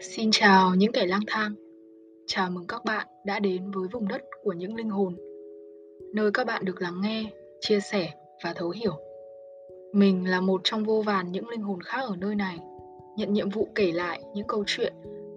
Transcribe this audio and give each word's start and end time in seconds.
Xin 0.00 0.30
chào 0.32 0.74
những 0.74 0.92
kẻ 0.92 1.06
lang 1.06 1.20
thang. 1.26 1.52
Chào 2.26 2.50
mừng 2.50 2.66
các 2.66 2.84
bạn 2.84 3.06
đã 3.24 3.38
đến 3.38 3.70
với 3.70 3.88
vùng 3.92 4.08
đất 4.08 4.22
của 4.42 4.52
những 4.52 4.74
linh 4.74 4.90
hồn, 4.90 5.16
nơi 6.14 6.30
các 6.34 6.46
bạn 6.46 6.64
được 6.64 6.82
lắng 6.82 7.00
nghe, 7.02 7.30
chia 7.60 7.80
sẻ 7.80 8.08
và 8.44 8.52
thấu 8.52 8.70
hiểu. 8.70 8.92
Mình 9.92 10.30
là 10.30 10.40
một 10.40 10.60
trong 10.64 10.84
vô 10.84 11.02
vàn 11.06 11.32
những 11.32 11.48
linh 11.48 11.62
hồn 11.62 11.80
khác 11.80 12.00
ở 12.08 12.16
nơi 12.16 12.34
này, 12.34 12.58
nhận 13.16 13.32
nhiệm 13.32 13.50
vụ 13.50 13.68
kể 13.74 13.92
lại 13.92 14.22
những 14.34 14.46
câu 14.46 14.64
chuyện 14.66 14.92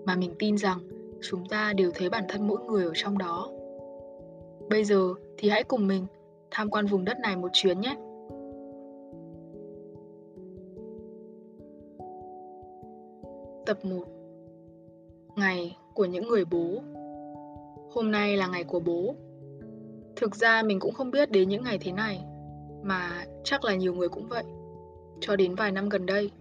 mà 0.05 0.15
mình 0.15 0.31
tin 0.39 0.57
rằng 0.57 0.79
chúng 1.21 1.45
ta 1.49 1.73
đều 1.73 1.91
thấy 1.95 2.09
bản 2.09 2.23
thân 2.29 2.47
mỗi 2.47 2.63
người 2.63 2.85
ở 2.85 2.91
trong 2.95 3.17
đó. 3.17 3.51
Bây 4.69 4.83
giờ 4.83 5.13
thì 5.37 5.49
hãy 5.49 5.63
cùng 5.63 5.87
mình 5.87 6.05
tham 6.51 6.69
quan 6.69 6.85
vùng 6.85 7.05
đất 7.05 7.19
này 7.19 7.35
một 7.35 7.49
chuyến 7.53 7.81
nhé. 7.81 7.95
Tập 13.65 13.85
1 13.85 14.20
Ngày 15.35 15.77
của 15.93 16.05
những 16.05 16.27
người 16.27 16.45
bố. 16.45 16.81
Hôm 17.91 18.11
nay 18.11 18.37
là 18.37 18.47
ngày 18.47 18.63
của 18.63 18.79
bố. 18.79 19.15
Thực 20.15 20.35
ra 20.35 20.63
mình 20.63 20.79
cũng 20.79 20.93
không 20.93 21.11
biết 21.11 21.31
đến 21.31 21.49
những 21.49 21.63
ngày 21.63 21.77
thế 21.81 21.91
này 21.91 22.23
Mà 22.83 23.25
chắc 23.43 23.63
là 23.63 23.75
nhiều 23.75 23.93
người 23.93 24.09
cũng 24.09 24.27
vậy 24.27 24.43
Cho 25.19 25.35
đến 25.35 25.55
vài 25.55 25.71
năm 25.71 25.89
gần 25.89 26.05
đây. 26.05 26.31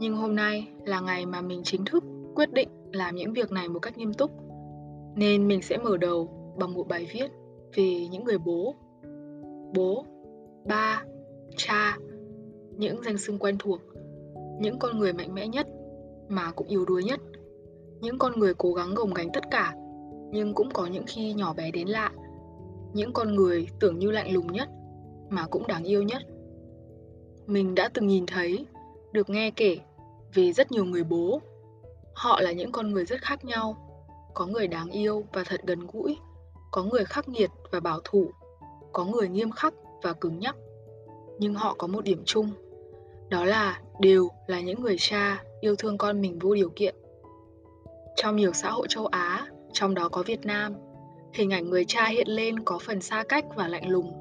Nhưng 0.00 0.16
hôm 0.16 0.36
nay 0.36 0.68
là 0.84 1.00
ngày 1.00 1.26
mà 1.26 1.40
mình 1.40 1.62
chính 1.64 1.84
thức 1.84 2.04
quyết 2.34 2.52
định 2.52 2.68
làm 2.92 3.16
những 3.16 3.32
việc 3.32 3.52
này 3.52 3.68
một 3.68 3.78
cách 3.78 3.98
nghiêm 3.98 4.14
túc 4.14 4.30
Nên 5.16 5.48
mình 5.48 5.62
sẽ 5.62 5.76
mở 5.76 5.96
đầu 5.96 6.28
bằng 6.58 6.74
một 6.74 6.88
bài 6.88 7.06
viết 7.12 7.30
về 7.74 8.06
những 8.10 8.24
người 8.24 8.38
bố. 8.38 8.74
Bố, 9.74 10.04
ba, 10.66 11.02
cha 11.56 11.98
Những 12.76 13.02
danh 13.02 13.18
xưng 13.18 13.38
quen 13.38 13.56
thuộc 13.58 13.80
Những 14.60 14.78
con 14.78 14.98
người 14.98 15.12
mạnh 15.12 15.34
mẽ 15.34 15.48
nhất 15.48 15.66
mà 16.28 16.52
cũng 16.52 16.68
yếu 16.68 16.84
đuối 16.84 17.04
nhất 17.04 17.20
những 18.00 18.18
con 18.18 18.38
người 18.38 18.54
cố 18.54 18.72
gắng 18.72 18.94
gồng 18.94 19.14
gánh 19.14 19.28
tất 19.32 19.44
cả, 19.50 19.74
nhưng 20.32 20.54
cũng 20.54 20.70
có 20.70 20.86
những 20.86 21.04
khi 21.06 21.32
nhỏ 21.32 21.54
bé 21.54 21.70
đến 21.70 21.88
lạ. 21.88 22.12
Những 22.92 23.12
con 23.12 23.34
người 23.34 23.66
tưởng 23.80 23.98
như 23.98 24.10
lạnh 24.10 24.32
lùng 24.32 24.52
nhất, 24.52 24.68
mà 25.28 25.46
cũng 25.50 25.66
đáng 25.66 25.84
yêu 25.84 26.02
nhất. 26.02 26.22
Mình 27.46 27.74
đã 27.74 27.88
từng 27.94 28.06
nhìn 28.06 28.26
thấy, 28.26 28.66
được 29.12 29.30
nghe 29.30 29.50
kể 29.50 29.78
về 30.34 30.52
rất 30.52 30.72
nhiều 30.72 30.84
người 30.84 31.04
bố. 31.04 31.40
Họ 32.14 32.40
là 32.40 32.52
những 32.52 32.72
con 32.72 32.92
người 32.92 33.04
rất 33.04 33.20
khác 33.20 33.44
nhau. 33.44 33.76
Có 34.34 34.46
người 34.46 34.66
đáng 34.66 34.90
yêu 34.90 35.24
và 35.32 35.44
thật 35.46 35.60
gần 35.66 35.86
gũi, 35.92 36.16
có 36.70 36.84
người 36.84 37.04
khắc 37.04 37.28
nghiệt 37.28 37.50
và 37.70 37.80
bảo 37.80 38.00
thủ, 38.04 38.30
có 38.92 39.04
người 39.04 39.28
nghiêm 39.28 39.50
khắc 39.50 39.74
và 40.02 40.12
cứng 40.12 40.38
nhắc. 40.38 40.56
Nhưng 41.38 41.54
họ 41.54 41.74
có 41.78 41.86
một 41.86 42.04
điểm 42.04 42.22
chung, 42.24 42.50
đó 43.28 43.44
là 43.44 43.80
đều 44.00 44.28
là 44.46 44.60
những 44.60 44.82
người 44.82 44.96
cha 44.98 45.44
yêu 45.60 45.76
thương 45.76 45.98
con 45.98 46.20
mình 46.20 46.38
vô 46.38 46.54
điều 46.54 46.70
kiện 46.76 46.94
trong 48.22 48.36
nhiều 48.36 48.52
xã 48.52 48.70
hội 48.70 48.86
châu 48.88 49.06
Á, 49.06 49.46
trong 49.72 49.94
đó 49.94 50.08
có 50.08 50.22
Việt 50.22 50.46
Nam, 50.46 50.74
hình 51.34 51.50
ảnh 51.50 51.70
người 51.70 51.84
cha 51.84 52.06
hiện 52.06 52.28
lên 52.28 52.60
có 52.60 52.78
phần 52.78 53.00
xa 53.00 53.24
cách 53.28 53.44
và 53.56 53.68
lạnh 53.68 53.88
lùng. 53.88 54.12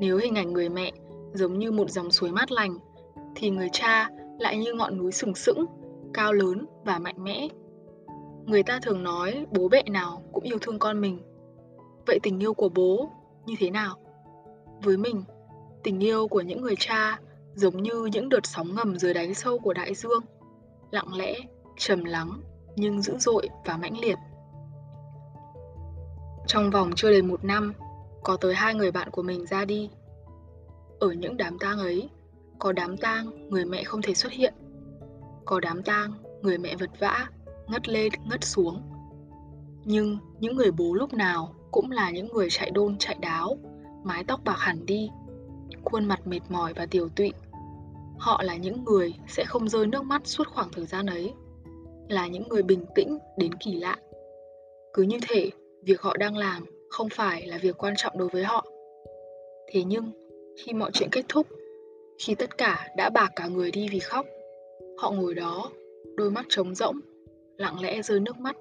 Nếu 0.00 0.18
hình 0.18 0.34
ảnh 0.34 0.52
người 0.52 0.68
mẹ 0.68 0.92
giống 1.32 1.58
như 1.58 1.72
một 1.72 1.90
dòng 1.90 2.10
suối 2.10 2.30
mát 2.30 2.52
lành, 2.52 2.78
thì 3.36 3.50
người 3.50 3.68
cha 3.72 4.10
lại 4.38 4.58
như 4.58 4.74
ngọn 4.74 4.98
núi 4.98 5.12
sừng 5.12 5.34
sững, 5.34 5.66
cao 6.14 6.32
lớn 6.32 6.66
và 6.84 6.98
mạnh 6.98 7.24
mẽ. 7.24 7.48
Người 8.46 8.62
ta 8.62 8.80
thường 8.82 9.02
nói 9.02 9.46
bố 9.50 9.68
mẹ 9.68 9.82
nào 9.90 10.22
cũng 10.32 10.44
yêu 10.44 10.58
thương 10.60 10.78
con 10.78 11.00
mình. 11.00 11.18
Vậy 12.06 12.18
tình 12.22 12.38
yêu 12.38 12.54
của 12.54 12.68
bố 12.68 13.10
như 13.46 13.54
thế 13.58 13.70
nào? 13.70 13.96
Với 14.82 14.96
mình, 14.96 15.24
tình 15.82 16.00
yêu 16.00 16.28
của 16.28 16.40
những 16.40 16.62
người 16.62 16.76
cha 16.78 17.20
giống 17.54 17.82
như 17.82 18.08
những 18.12 18.28
đợt 18.28 18.46
sóng 18.46 18.74
ngầm 18.74 18.98
dưới 18.98 19.14
đáy 19.14 19.34
sâu 19.34 19.58
của 19.58 19.72
đại 19.72 19.94
dương, 19.94 20.22
lặng 20.90 21.14
lẽ, 21.16 21.34
trầm 21.78 22.04
lắng 22.04 22.40
nhưng 22.80 23.02
dữ 23.02 23.18
dội 23.18 23.48
và 23.64 23.76
mãnh 23.76 23.98
liệt. 23.98 24.18
Trong 26.46 26.70
vòng 26.70 26.90
chưa 26.96 27.10
đầy 27.10 27.22
một 27.22 27.44
năm, 27.44 27.72
có 28.22 28.36
tới 28.36 28.54
hai 28.54 28.74
người 28.74 28.90
bạn 28.90 29.10
của 29.10 29.22
mình 29.22 29.46
ra 29.46 29.64
đi. 29.64 29.90
Ở 31.00 31.12
những 31.12 31.36
đám 31.36 31.58
tang 31.58 31.78
ấy, 31.78 32.08
có 32.58 32.72
đám 32.72 32.96
tang 32.96 33.50
người 33.50 33.64
mẹ 33.64 33.84
không 33.84 34.02
thể 34.02 34.14
xuất 34.14 34.32
hiện, 34.32 34.54
có 35.44 35.60
đám 35.60 35.82
tang 35.82 36.12
người 36.42 36.58
mẹ 36.58 36.76
vật 36.76 36.90
vã, 36.98 37.28
ngất 37.66 37.88
lên 37.88 38.12
ngất 38.24 38.44
xuống. 38.44 38.82
Nhưng 39.84 40.18
những 40.40 40.56
người 40.56 40.70
bố 40.70 40.94
lúc 40.94 41.14
nào 41.14 41.54
cũng 41.70 41.90
là 41.90 42.10
những 42.10 42.28
người 42.32 42.50
chạy 42.50 42.70
đôn 42.70 42.98
chạy 42.98 43.16
đáo, 43.20 43.58
mái 44.04 44.24
tóc 44.24 44.40
bạc 44.44 44.58
hẳn 44.58 44.86
đi, 44.86 45.10
khuôn 45.84 46.04
mặt 46.04 46.26
mệt 46.26 46.40
mỏi 46.48 46.72
và 46.74 46.86
tiều 46.86 47.08
tụy. 47.08 47.32
Họ 48.18 48.42
là 48.42 48.56
những 48.56 48.84
người 48.84 49.14
sẽ 49.28 49.44
không 49.44 49.68
rơi 49.68 49.86
nước 49.86 50.04
mắt 50.04 50.22
suốt 50.24 50.48
khoảng 50.48 50.68
thời 50.72 50.86
gian 50.86 51.06
ấy 51.06 51.34
là 52.12 52.26
những 52.26 52.48
người 52.48 52.62
bình 52.62 52.84
tĩnh 52.94 53.18
đến 53.36 53.54
kỳ 53.54 53.74
lạ. 53.74 53.96
Cứ 54.92 55.02
như 55.02 55.18
thể 55.28 55.50
việc 55.82 56.00
họ 56.00 56.16
đang 56.16 56.36
làm 56.36 56.66
không 56.88 57.08
phải 57.08 57.46
là 57.46 57.58
việc 57.58 57.76
quan 57.78 57.94
trọng 57.96 58.18
đối 58.18 58.28
với 58.28 58.44
họ. 58.44 58.66
Thế 59.72 59.82
nhưng, 59.86 60.10
khi 60.58 60.72
mọi 60.72 60.90
chuyện 60.94 61.08
kết 61.12 61.24
thúc, 61.28 61.46
khi 62.18 62.34
tất 62.34 62.58
cả 62.58 62.88
đã 62.96 63.10
bạc 63.10 63.32
cả 63.36 63.46
người 63.46 63.70
đi 63.70 63.88
vì 63.90 63.98
khóc, 63.98 64.26
họ 64.98 65.10
ngồi 65.10 65.34
đó, 65.34 65.70
đôi 66.16 66.30
mắt 66.30 66.46
trống 66.48 66.74
rỗng, 66.74 67.00
lặng 67.56 67.80
lẽ 67.80 68.02
rơi 68.02 68.20
nước 68.20 68.38
mắt. 68.38 68.56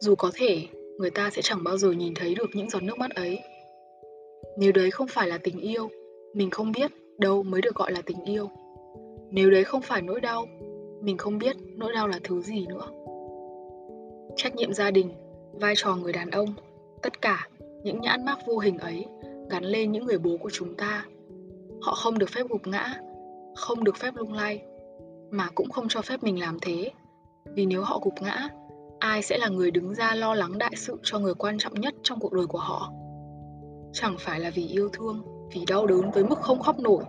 Dù 0.00 0.14
có 0.14 0.30
thể, 0.34 0.66
người 0.98 1.10
ta 1.10 1.30
sẽ 1.30 1.42
chẳng 1.42 1.64
bao 1.64 1.76
giờ 1.76 1.90
nhìn 1.90 2.14
thấy 2.14 2.34
được 2.34 2.50
những 2.54 2.70
giọt 2.70 2.82
nước 2.82 2.98
mắt 2.98 3.10
ấy. 3.14 3.38
Nếu 4.58 4.72
đấy 4.72 4.90
không 4.90 5.08
phải 5.08 5.28
là 5.28 5.38
tình 5.38 5.60
yêu, 5.60 5.90
mình 6.34 6.50
không 6.50 6.72
biết 6.72 6.90
đâu 7.18 7.42
mới 7.42 7.60
được 7.60 7.74
gọi 7.74 7.92
là 7.92 8.02
tình 8.06 8.24
yêu. 8.24 8.50
Nếu 9.30 9.50
đấy 9.50 9.64
không 9.64 9.82
phải 9.82 10.02
nỗi 10.02 10.20
đau 10.20 10.46
mình 11.00 11.18
không 11.18 11.38
biết 11.38 11.56
nỗi 11.76 11.92
đau 11.92 12.08
là 12.08 12.18
thứ 12.24 12.42
gì 12.42 12.66
nữa. 12.66 12.90
Trách 14.36 14.56
nhiệm 14.56 14.72
gia 14.72 14.90
đình, 14.90 15.10
vai 15.52 15.74
trò 15.76 15.96
người 15.96 16.12
đàn 16.12 16.30
ông, 16.30 16.54
tất 17.02 17.20
cả 17.22 17.48
những 17.84 18.00
nhãn 18.00 18.24
mác 18.24 18.46
vô 18.46 18.58
hình 18.58 18.78
ấy 18.78 19.06
gắn 19.50 19.64
lên 19.64 19.92
những 19.92 20.04
người 20.04 20.18
bố 20.18 20.36
của 20.40 20.50
chúng 20.52 20.74
ta. 20.74 21.06
Họ 21.82 21.94
không 21.94 22.18
được 22.18 22.30
phép 22.30 22.48
gục 22.48 22.66
ngã, 22.66 22.94
không 23.56 23.84
được 23.84 23.96
phép 23.96 24.16
lung 24.16 24.32
lay, 24.32 24.62
mà 25.30 25.48
cũng 25.54 25.70
không 25.70 25.86
cho 25.88 26.02
phép 26.02 26.22
mình 26.22 26.40
làm 26.40 26.58
thế. 26.62 26.90
Vì 27.54 27.66
nếu 27.66 27.82
họ 27.82 28.00
gục 28.04 28.14
ngã, 28.22 28.48
ai 28.98 29.22
sẽ 29.22 29.38
là 29.38 29.48
người 29.48 29.70
đứng 29.70 29.94
ra 29.94 30.14
lo 30.14 30.34
lắng 30.34 30.58
đại 30.58 30.72
sự 30.76 30.96
cho 31.02 31.18
người 31.18 31.34
quan 31.34 31.58
trọng 31.58 31.74
nhất 31.74 31.94
trong 32.02 32.20
cuộc 32.20 32.32
đời 32.32 32.46
của 32.46 32.58
họ? 32.58 32.92
Chẳng 33.92 34.16
phải 34.18 34.40
là 34.40 34.50
vì 34.50 34.66
yêu 34.66 34.88
thương, 34.92 35.22
vì 35.54 35.64
đau 35.68 35.86
đớn 35.86 36.10
tới 36.12 36.24
mức 36.24 36.38
không 36.40 36.60
khóc 36.60 36.78
nổi, 36.78 37.04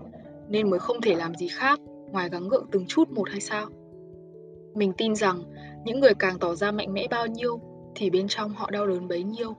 nên 0.50 0.70
mới 0.70 0.80
không 0.80 1.02
thể 1.02 1.16
làm 1.16 1.36
gì 1.36 1.48
khác 1.48 1.80
ngoài 2.12 2.30
gắng 2.30 2.48
gượng 2.50 2.66
từng 2.72 2.86
chút 2.88 3.10
một 3.10 3.30
hay 3.30 3.42
sao? 3.42 3.66
Mình 4.74 4.94
tin 4.98 5.16
rằng 5.16 5.44
những 5.86 6.00
người 6.00 6.14
càng 6.20 6.40
tỏ 6.40 6.56
ra 6.56 6.72
mạnh 6.72 6.94
mẽ 6.94 7.08
bao 7.12 7.28
nhiêu 7.28 7.60
thì 7.96 8.10
bên 8.10 8.28
trong 8.28 8.54
họ 8.54 8.72
đau 8.72 8.88
đớn 8.88 9.08
bấy 9.08 9.24
nhiêu. 9.24 9.54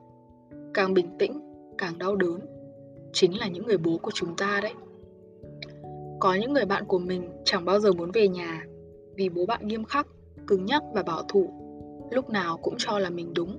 Càng 0.74 0.94
bình 0.94 1.18
tĩnh, 1.18 1.40
càng 1.78 1.98
đau 1.98 2.16
đớn. 2.16 2.40
Chính 3.12 3.38
là 3.38 3.48
những 3.48 3.66
người 3.66 3.78
bố 3.78 3.98
của 4.02 4.10
chúng 4.14 4.36
ta 4.36 4.60
đấy. 4.62 4.74
Có 6.20 6.34
những 6.34 6.52
người 6.52 6.64
bạn 6.64 6.84
của 6.84 6.98
mình 6.98 7.30
chẳng 7.44 7.64
bao 7.64 7.80
giờ 7.80 7.92
muốn 7.92 8.10
về 8.10 8.28
nhà 8.28 8.66
vì 9.14 9.28
bố 9.28 9.46
bạn 9.46 9.68
nghiêm 9.68 9.84
khắc, 9.84 10.06
cứng 10.46 10.64
nhắc 10.64 10.82
và 10.94 11.02
bảo 11.02 11.22
thủ. 11.28 11.50
Lúc 12.10 12.30
nào 12.30 12.58
cũng 12.62 12.74
cho 12.78 12.98
là 12.98 13.10
mình 13.10 13.34
đúng, 13.34 13.58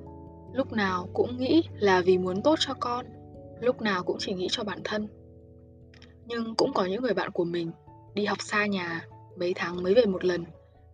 lúc 0.54 0.74
nào 0.74 1.08
cũng 1.14 1.38
nghĩ 1.38 1.64
là 1.80 2.02
vì 2.06 2.18
muốn 2.18 2.42
tốt 2.42 2.56
cho 2.60 2.74
con, 2.80 3.06
lúc 3.60 3.82
nào 3.82 4.04
cũng 4.04 4.18
chỉ 4.20 4.34
nghĩ 4.34 4.48
cho 4.52 4.64
bản 4.64 4.80
thân. 4.84 5.08
Nhưng 6.26 6.56
cũng 6.56 6.74
có 6.74 6.86
những 6.86 7.02
người 7.02 7.14
bạn 7.14 7.32
của 7.32 7.44
mình 7.44 7.72
đi 8.14 8.26
học 8.26 8.38
xa 8.42 8.66
nhà, 8.66 9.08
mấy 9.38 9.54
tháng 9.56 9.84
mới 9.84 9.94
về 9.94 10.06
một 10.06 10.26
lần 10.26 10.44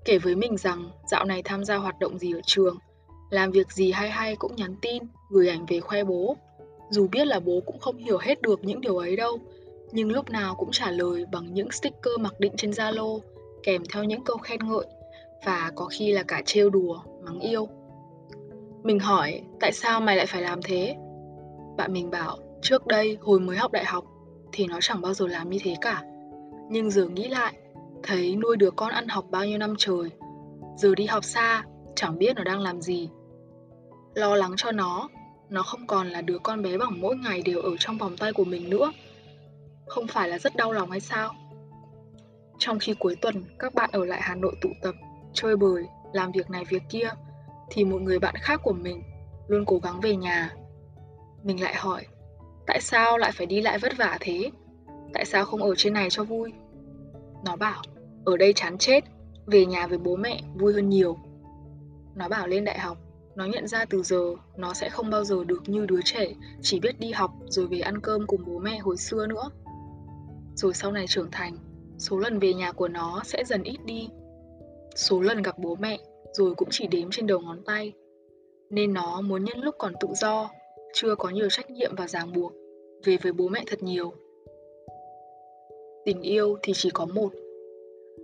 kể 0.06 0.18
với 0.18 0.36
mình 0.36 0.58
rằng 0.58 0.90
dạo 1.12 1.26
này 1.26 1.42
tham 1.44 1.66
gia 1.66 1.76
hoạt 1.76 2.00
động 2.00 2.20
gì 2.20 2.34
ở 2.34 2.42
trường, 2.46 2.78
làm 3.30 3.52
việc 3.52 3.72
gì 3.72 3.92
hay 3.92 4.10
hay 4.10 4.36
cũng 4.36 4.56
nhắn 4.56 4.76
tin, 4.82 5.04
gửi 5.30 5.50
ảnh 5.50 5.66
về 5.66 5.80
khoe 5.80 6.04
bố. 6.04 6.38
Dù 6.90 7.08
biết 7.08 7.26
là 7.28 7.40
bố 7.40 7.62
cũng 7.66 7.80
không 7.80 7.98
hiểu 7.98 8.18
hết 8.18 8.42
được 8.42 8.64
những 8.64 8.82
điều 8.82 8.98
ấy 8.98 9.16
đâu, 9.16 9.40
nhưng 9.92 10.12
lúc 10.12 10.30
nào 10.30 10.56
cũng 10.56 10.72
trả 10.72 10.92
lời 10.92 11.26
bằng 11.32 11.54
những 11.54 11.72
sticker 11.72 12.20
mặc 12.20 12.34
định 12.40 12.54
trên 12.58 12.72
Zalo, 12.72 13.20
kèm 13.64 13.84
theo 13.94 14.04
những 14.04 14.24
câu 14.24 14.38
khen 14.38 14.60
ngợi 14.68 14.86
và 15.46 15.72
có 15.76 15.86
khi 15.86 16.12
là 16.12 16.24
cả 16.24 16.42
trêu 16.46 16.70
đùa, 16.70 17.00
mắng 17.24 17.40
yêu. 17.40 17.68
Mình 18.84 19.00
hỏi, 19.00 19.42
tại 19.60 19.72
sao 19.72 20.02
mày 20.02 20.16
lại 20.18 20.26
phải 20.26 20.42
làm 20.42 20.62
thế? 20.62 20.96
Bạn 21.78 21.94
mình 21.94 22.12
bảo, 22.12 22.38
trước 22.62 22.88
đây 22.88 23.18
hồi 23.22 23.40
mới 23.40 23.58
học 23.58 23.72
đại 23.72 23.86
học 23.86 24.06
thì 24.52 24.68
nó 24.68 24.80
chẳng 24.82 25.02
bao 25.02 25.14
giờ 25.14 25.28
làm 25.28 25.50
như 25.50 25.58
thế 25.64 25.76
cả. 25.82 26.04
Nhưng 26.70 26.92
giờ 26.92 27.08
nghĩ 27.08 27.28
lại, 27.28 27.54
Thấy 28.04 28.36
nuôi 28.36 28.58
đứa 28.58 28.72
con 28.72 28.92
ăn 28.92 29.08
học 29.08 29.26
bao 29.32 29.46
nhiêu 29.46 29.58
năm 29.58 29.74
trời 29.78 30.10
Giờ 30.78 30.96
đi 30.96 31.06
học 31.06 31.24
xa 31.24 31.64
Chẳng 31.96 32.18
biết 32.18 32.36
nó 32.36 32.44
đang 32.44 32.60
làm 32.60 32.82
gì. 32.82 33.10
Lo 34.16 34.36
lắng 34.36 34.54
cho 34.58 34.72
nó 34.72 35.10
Nó 35.50 35.64
không 35.64 35.88
còn 35.88 36.08
là 36.08 36.22
đứa 36.22 36.38
con 36.40 36.62
bé 36.62 36.78
bỏng 36.78 37.02
mỗi 37.02 37.16
ngày 37.16 37.42
đều 37.42 37.62
ở 37.62 37.78
trong 37.80 37.98
vòng 37.98 38.18
tay 38.18 38.34
của 38.34 38.44
mình 38.44 38.70
nữa. 38.70 38.92
Không 39.88 40.08
phải 40.08 40.30
là 40.30 40.40
rất 40.40 40.56
đau 40.56 40.72
lòng 40.72 40.92
hay 40.92 41.00
sao? 41.00 41.36
Trong 42.58 42.80
khi 42.80 42.94
cuối 43.00 43.16
tuần 43.16 43.44
các 43.60 43.74
bạn 43.74 43.90
ở 43.94 44.06
lại 44.06 44.22
Hà 44.22 44.36
Nội 44.36 44.56
tụ 44.62 44.70
tập 44.82 44.96
Chơi 45.34 45.58
bời, 45.58 45.86
làm 46.14 46.32
việc 46.32 46.50
này 46.50 46.64
việc 46.70 46.84
kia 46.90 47.10
Thì 47.70 47.84
một 47.84 48.02
người 48.02 48.20
bạn 48.20 48.36
khác 48.38 48.60
của 48.64 48.74
mình 48.74 49.04
Luôn 49.48 49.66
cố 49.66 49.80
gắng 49.84 50.00
về 50.00 50.16
nhà. 50.16 50.56
Mình 51.44 51.64
lại 51.64 51.76
hỏi 51.76 52.06
Tại 52.68 52.82
sao 52.82 53.18
lại 53.18 53.32
phải 53.32 53.46
đi 53.46 53.62
lại 53.62 53.80
vất 53.80 53.98
vả 53.98 54.18
thế? 54.20 54.52
Tại 55.14 55.26
sao 55.26 55.46
không 55.46 55.64
ở 55.64 55.76
trên 55.78 55.94
này 55.94 56.10
cho 56.10 56.24
vui? 56.24 56.54
Nó 57.46 57.56
bảo, 57.56 57.82
ở 58.26 58.38
đây 58.38 58.54
chán 58.54 58.78
chết, 58.78 59.04
về 59.46 59.66
nhà 59.66 59.88
với 59.88 59.98
bố 59.98 60.16
mẹ 60.16 60.42
vui 60.56 60.74
hơn 60.74 60.90
nhiều. 60.90 61.18
nó 62.16 62.30
bảo 62.30 62.48
lên 62.48 62.66
đại 62.66 62.80
học, 62.80 62.98
nó 63.36 63.46
nhận 63.46 63.68
ra 63.68 63.86
từ 63.86 64.04
giờ 64.04 64.36
nó 64.58 64.74
sẽ 64.74 64.90
không 64.90 65.10
bao 65.10 65.24
giờ 65.24 65.44
được 65.44 65.70
như 65.70 65.86
đứa 65.86 66.00
trẻ 66.06 66.28
chỉ 66.62 66.80
biết 66.80 67.00
đi 67.00 67.12
học 67.12 67.32
rồi 67.46 67.68
về 67.68 67.80
ăn 67.80 68.02
cơm 68.02 68.28
cùng 68.28 68.42
bố 68.48 68.60
mẹ 68.60 68.78
hồi 68.78 68.98
xưa 68.98 69.28
nữa. 69.28 69.50
Rồi 70.56 70.74
sau 70.74 70.92
này 70.92 71.06
trưởng 71.08 71.32
thành, 71.32 71.58
số 71.98 72.18
lần 72.18 72.40
về 72.40 72.54
nhà 72.54 72.72
của 72.72 72.88
nó 72.88 73.22
sẽ 73.26 73.44
dần 73.46 73.64
ít 73.64 73.78
đi. 73.86 74.10
Số 74.96 75.22
lần 75.22 75.42
gặp 75.42 75.60
bố 75.60 75.76
mẹ 75.76 76.00
rồi 76.34 76.56
cũng 76.56 76.70
chỉ 76.72 76.88
đếm 76.88 77.12
trên 77.12 77.28
đầu 77.28 77.40
ngón 77.40 77.64
tay. 77.64 77.94
Nên 78.70 78.94
nó 78.94 79.22
muốn 79.22 79.44
nhân 79.44 79.60
lúc 79.60 79.76
còn 79.78 79.94
tự 80.00 80.08
do, 80.16 80.50
chưa 80.94 81.16
có 81.16 81.30
nhiều 81.30 81.50
trách 81.50 81.72
nhiệm 81.72 81.96
và 81.96 82.08
ràng 82.08 82.34
buộc, 82.34 82.54
về 83.04 83.18
với 83.18 83.32
bố 83.32 83.48
mẹ 83.48 83.64
thật 83.68 83.84
nhiều. 83.84 84.14
Tình 86.10 86.22
yêu 86.22 86.58
thì 86.64 86.74
chỉ 86.76 86.90
có 86.94 87.06
một. 87.06 87.30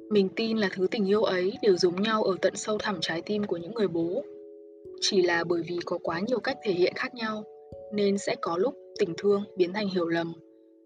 Mình 0.10 0.30
tin 0.36 0.58
là 0.58 0.70
thứ 0.76 0.88
tình 0.92 1.10
yêu 1.10 1.24
ấy 1.24 1.54
đều 1.62 1.76
giống 1.76 2.02
nhau 2.02 2.24
ở 2.24 2.36
tận 2.42 2.56
sâu 2.56 2.78
thẳm 2.78 2.98
trái 3.02 3.22
tim 3.22 3.44
của 3.44 3.58
những 3.58 3.74
người 3.74 3.88
bố. 3.88 4.24
Chỉ 5.02 5.22
là 5.22 5.44
bởi 5.44 5.62
vì 5.68 5.78
có 5.86 5.98
quá 6.04 6.20
nhiều 6.20 6.40
cách 6.40 6.58
thể 6.64 6.72
hiện 6.74 6.94
khác 6.96 7.16
nhau, 7.16 7.44
nên 7.94 8.18
sẽ 8.18 8.36
có 8.42 8.58
lúc 8.58 8.76
tình 9.00 9.14
thương 9.18 9.44
biến 9.58 9.74
thành 9.74 9.88
hiểu 9.88 10.08
lầm. 10.08 10.34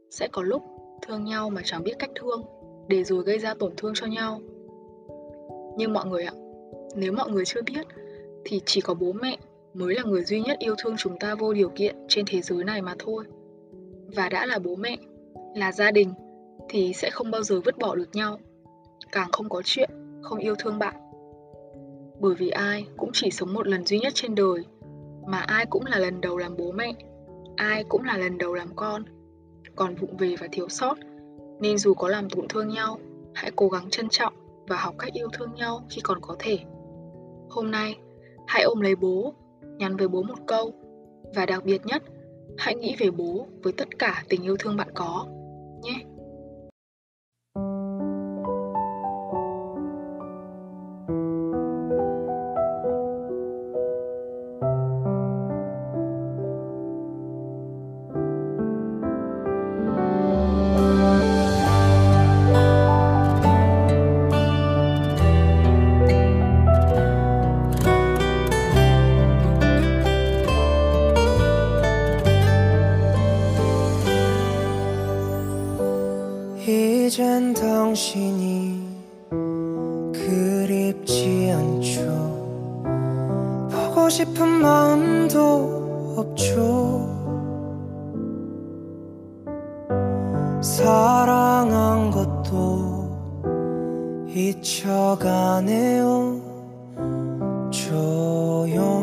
Sẽ 0.10 0.28
có 0.32 0.42
lúc 0.42 0.62
thương 1.08 1.24
nhau 1.24 1.50
mà 1.50 1.62
chẳng 1.66 1.84
biết 1.84 2.00
cách 2.00 2.10
thương, 2.16 2.42
để 2.88 3.04
rồi 3.04 3.24
gây 3.24 3.40
ra 3.40 3.54
tổn 3.54 3.74
thương 3.78 3.94
cho 3.96 4.08
nhau. 4.08 4.42
Nhưng 5.78 5.94
mọi 5.94 6.06
người 6.06 6.24
ạ, 6.24 6.34
nếu 6.96 7.12
mọi 7.12 7.32
người 7.32 7.46
chưa 7.46 7.62
biết, 7.62 7.88
thì 8.46 8.62
chỉ 8.66 8.82
có 8.82 8.94
bố 8.94 9.12
mẹ 9.12 9.38
mới 9.74 9.96
là 9.96 10.04
người 10.04 10.24
duy 10.24 10.42
nhất 10.42 10.60
yêu 10.60 10.76
thương 10.78 10.96
chúng 10.98 11.20
ta 11.20 11.36
vô 11.36 11.54
điều 11.54 11.70
kiện 11.70 11.96
trên 12.08 12.26
thế 12.28 12.42
giới 12.42 12.64
này 12.64 12.82
mà 12.82 12.96
thôi. 13.00 13.26
Và 14.16 14.30
đã 14.30 14.46
là 14.46 14.60
bố 14.60 14.76
mẹ, 14.76 14.98
là 15.56 15.72
gia 15.72 15.92
đình 15.92 16.14
thì 16.70 16.94
sẽ 16.94 17.10
không 17.10 17.32
bao 17.32 17.44
giờ 17.44 17.62
vứt 17.66 17.78
bỏ 17.78 17.96
được 17.96 18.10
nhau. 18.14 18.38
Càng 19.12 19.32
không 19.32 19.50
có 19.50 19.62
chuyện, 19.66 19.90
không 20.22 20.40
yêu 20.40 20.56
thương 20.60 20.80
bạn. 20.80 20.96
Bởi 22.20 22.36
vì 22.36 22.50
ai 22.50 22.88
cũng 22.98 23.10
chỉ 23.14 23.32
sống 23.32 23.54
một 23.54 23.68
lần 23.68 23.86
duy 23.86 24.00
nhất 24.00 24.12
trên 24.16 24.36
đời, 24.36 24.66
mà 25.28 25.38
ai 25.38 25.66
cũng 25.66 25.86
là 25.86 25.98
lần 25.98 26.22
đầu 26.22 26.38
làm 26.38 26.58
bố 26.58 26.72
mẹ, 26.72 26.94
ai 27.56 27.84
cũng 27.84 28.04
là 28.04 28.18
lần 28.18 28.38
đầu 28.38 28.54
làm 28.54 28.70
con. 28.76 29.04
Còn 29.76 29.96
vụng 29.96 30.18
về 30.18 30.36
và 30.40 30.48
thiếu 30.52 30.70
sót, 30.70 30.98
nên 31.60 31.78
dù 31.78 31.94
có 31.94 32.08
làm 32.08 32.30
tổn 32.30 32.48
thương 32.48 32.68
nhau, 32.68 33.00
hãy 33.34 33.52
cố 33.56 33.68
gắng 33.68 33.90
trân 33.90 34.10
trọng 34.10 34.34
và 34.68 34.78
học 34.78 34.96
cách 35.00 35.14
yêu 35.14 35.28
thương 35.34 35.54
nhau 35.56 35.82
khi 35.90 36.02
còn 36.04 36.22
có 36.22 36.36
thể. 36.40 36.58
Hôm 37.50 37.72
nay, 37.72 37.96
hãy 38.48 38.64
ôm 38.64 38.82
lấy 38.82 38.96
bố, 38.96 39.34
nhắn 39.62 39.98
với 39.98 40.08
bố 40.08 40.24
một 40.24 40.38
câu. 40.48 40.72
Và 41.36 41.46
đặc 41.46 41.66
biệt 41.66 41.86
nhất, 41.86 42.04
hãy 42.58 42.76
nghĩ 42.76 42.96
về 43.00 43.12
bố 43.12 43.48
với 43.64 43.74
tất 43.74 44.00
cả 44.00 44.24
tình 44.30 44.44
yêu 44.44 44.56
thương 44.60 44.78
bạn 44.78 44.90
có, 44.94 45.26
nhé. 45.84 46.06
사랑한 90.62 92.12
것도 92.12 93.10
잊혀가네요. 94.28 96.10
조용하게 97.72 99.00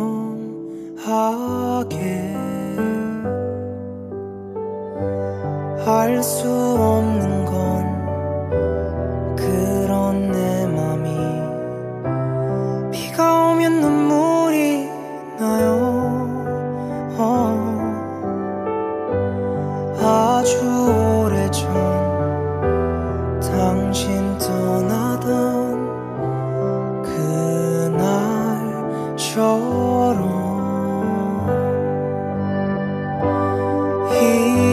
알 5.86 6.22
수 6.22 6.48
없는 6.48 7.35
听 34.18 34.65